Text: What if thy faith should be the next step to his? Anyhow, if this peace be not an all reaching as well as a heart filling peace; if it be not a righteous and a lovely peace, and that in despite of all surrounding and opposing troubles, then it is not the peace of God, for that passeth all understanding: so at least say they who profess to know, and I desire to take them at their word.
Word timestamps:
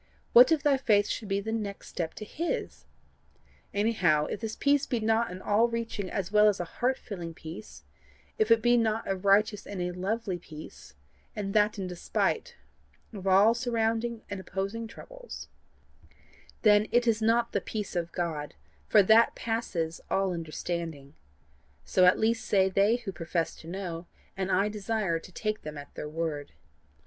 What 0.33 0.51
if 0.51 0.63
thy 0.63 0.77
faith 0.77 1.07
should 1.07 1.27
be 1.27 1.41
the 1.41 1.51
next 1.51 1.87
step 1.89 2.15
to 2.15 2.25
his? 2.25 2.85
Anyhow, 3.71 4.25
if 4.25 4.39
this 4.39 4.55
peace 4.55 4.87
be 4.87 4.99
not 4.99 5.29
an 5.29 5.43
all 5.43 5.67
reaching 5.67 6.09
as 6.09 6.31
well 6.31 6.47
as 6.49 6.59
a 6.59 6.63
heart 6.65 6.97
filling 6.97 7.35
peace; 7.35 7.83
if 8.39 8.49
it 8.49 8.63
be 8.63 8.77
not 8.77 9.07
a 9.07 9.15
righteous 9.15 9.67
and 9.67 9.79
a 9.79 9.91
lovely 9.91 10.39
peace, 10.39 10.95
and 11.35 11.53
that 11.53 11.77
in 11.77 11.85
despite 11.85 12.55
of 13.13 13.27
all 13.27 13.53
surrounding 13.53 14.23
and 14.27 14.39
opposing 14.39 14.87
troubles, 14.87 15.49
then 16.63 16.87
it 16.89 17.05
is 17.05 17.21
not 17.21 17.51
the 17.51 17.61
peace 17.61 17.95
of 17.95 18.11
God, 18.11 18.55
for 18.87 19.03
that 19.03 19.35
passeth 19.35 20.01
all 20.09 20.33
understanding: 20.33 21.13
so 21.85 22.05
at 22.05 22.17
least 22.17 22.47
say 22.47 22.69
they 22.69 22.95
who 22.95 23.11
profess 23.11 23.55
to 23.57 23.67
know, 23.67 24.07
and 24.35 24.51
I 24.51 24.67
desire 24.67 25.19
to 25.19 25.31
take 25.31 25.61
them 25.61 25.77
at 25.77 25.93
their 25.93 26.09
word. 26.09 26.53